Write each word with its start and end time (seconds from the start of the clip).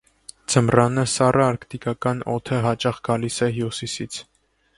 Ձմռանը 0.51 1.03
սառը 1.15 1.43
արկտիկական 1.47 2.25
օդը 2.37 2.63
հաճախ 2.65 3.03
գալիս 3.11 3.39
է 3.51 3.53
հյուսիսից։ 3.61 4.21